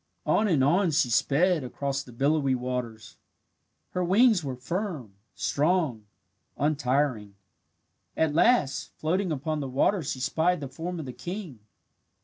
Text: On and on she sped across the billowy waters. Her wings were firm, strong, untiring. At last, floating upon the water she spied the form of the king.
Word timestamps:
On 0.25 0.47
and 0.47 0.63
on 0.63 0.89
she 0.89 1.11
sped 1.11 1.63
across 1.63 2.01
the 2.01 2.11
billowy 2.11 2.55
waters. 2.55 3.17
Her 3.91 4.03
wings 4.03 4.43
were 4.43 4.55
firm, 4.55 5.13
strong, 5.35 6.07
untiring. 6.57 7.35
At 8.17 8.33
last, 8.33 8.93
floating 8.97 9.31
upon 9.31 9.59
the 9.59 9.69
water 9.69 10.01
she 10.01 10.19
spied 10.19 10.59
the 10.59 10.67
form 10.67 10.99
of 10.99 11.05
the 11.05 11.13
king. 11.13 11.59